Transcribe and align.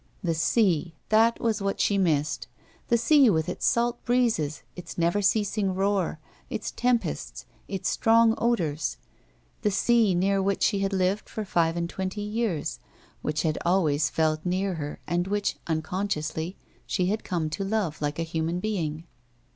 The 0.23 0.33
sea! 0.33 0.95
That 1.09 1.39
was 1.39 1.61
what 1.61 1.79
she 1.79 1.99
missed. 1.99 2.47
The 2.87 2.97
sea 2.97 3.29
with 3.29 3.47
its 3.47 3.67
salt 3.67 4.03
breezes, 4.03 4.63
its 4.75 4.97
never 4.97 5.21
ceasing 5.21 5.75
roar, 5.75 6.17
its 6.49 6.71
tempests, 6.71 7.45
its 7.67 7.87
strong 7.89 8.33
odours, 8.39 8.97
the 9.61 9.69
sea, 9.69 10.15
near 10.15 10.41
which 10.41 10.63
she 10.63 10.79
had 10.79 10.91
lived 10.91 11.29
for 11.29 11.45
five 11.45 11.77
and 11.77 11.87
twenty 11.87 12.21
years, 12.23 12.79
which 13.21 13.41
she 13.41 13.47
had 13.49 13.59
always 13.63 14.09
felt 14.09 14.43
near 14.43 14.73
her 14.73 14.99
and 15.05 15.27
which, 15.27 15.57
unconsciously, 15.67 16.57
she 16.87 17.05
had 17.05 17.23
come 17.23 17.47
to 17.51 17.63
love 17.63 18.01
like 18.01 18.17
a 18.17 18.23
human 18.23 18.59
being. 18.59 19.03